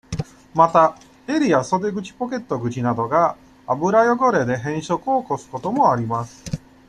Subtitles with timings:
[0.55, 0.97] また、
[1.27, 6.43] 襟や、袖口ポケット口などが、油汚れで変色を起こすこともあります。